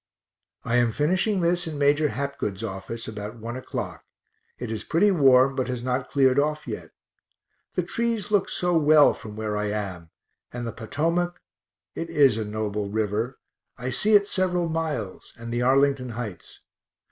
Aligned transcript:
I 0.65 0.77
am 0.77 0.91
finishing 0.91 1.41
this 1.41 1.67
in 1.67 1.77
Major 1.77 2.07
Hapgood's 2.07 2.63
office, 2.63 3.07
about 3.07 3.35
1 3.35 3.55
o'clock 3.55 4.03
it 4.57 4.71
is 4.71 4.83
pretty 4.83 5.11
warm, 5.11 5.55
but 5.55 5.67
has 5.67 5.83
not 5.83 6.09
cleared 6.09 6.39
off 6.39 6.67
yet. 6.67 6.89
The 7.75 7.83
trees 7.83 8.31
look 8.31 8.49
so 8.49 8.75
well 8.75 9.13
from 9.13 9.35
where 9.35 9.55
I 9.55 9.65
am, 9.69 10.09
and 10.51 10.65
the 10.65 10.71
Potomac 10.71 11.39
it 11.93 12.09
is 12.09 12.39
a 12.39 12.45
noble 12.45 12.89
river; 12.89 13.37
I 13.77 13.91
see 13.91 14.15
it 14.15 14.27
several 14.27 14.67
miles, 14.69 15.33
and 15.37 15.51
the 15.53 15.61
Arlington 15.61 16.09
heights. 16.09 16.61